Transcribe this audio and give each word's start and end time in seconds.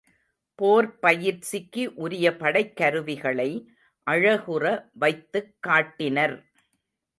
போர்ப் 0.59 1.01
பயிற்சிக்கு 1.01 1.83
உரிய 1.95 2.37
படைக் 2.37 2.75
கருவிகளை 2.75 3.49
அழகுற 4.07 4.63
வைத்துக் 4.93 5.55
காட்டினர். 5.59 6.37